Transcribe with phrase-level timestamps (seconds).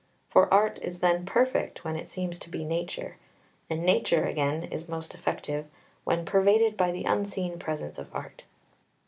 [0.31, 3.17] For art is then perfect when it seems to be nature,
[3.69, 5.67] and nature, again, is most effective
[6.05, 8.45] when pervaded by the unseen presence of art.